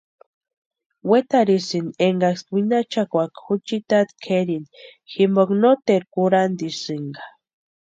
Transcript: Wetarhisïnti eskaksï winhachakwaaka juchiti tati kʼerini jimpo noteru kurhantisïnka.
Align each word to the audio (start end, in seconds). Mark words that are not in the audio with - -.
Wetarhisïnti 1.09 2.01
eskaksï 2.07 2.49
winhachakwaaka 2.53 3.39
juchiti 3.47 3.85
tati 3.89 4.13
kʼerini 4.23 4.71
jimpo 5.11 5.41
noteru 5.61 6.05
kurhantisïnka. 6.13 7.23